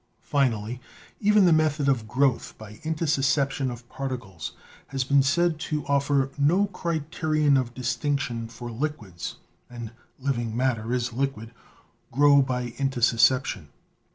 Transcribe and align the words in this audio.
Finally, 0.23 0.81
even 1.19 1.45
the 1.45 1.53
method 1.53 1.87
of 1.87 2.07
growth 2.07 2.55
by 2.57 2.77
intussusception 2.77 3.71
of 3.71 3.87
particles 3.87 4.53
has 4.87 5.03
been 5.03 5.21
said 5.21 5.59
to 5.59 5.85
offer 5.85 6.31
no 6.39 6.65
criterion 6.65 7.55
of 7.55 7.75
distinc 7.75 8.19
tion, 8.21 8.47
for 8.47 8.71
liquids 8.71 9.35
(and 9.69 9.91
living 10.17 10.57
matter 10.57 10.91
is 10.91 11.13
liquid) 11.13 11.51
grow 12.11 12.41
by 12.41 12.73
in 12.79 12.89
tussusception. 12.89 13.67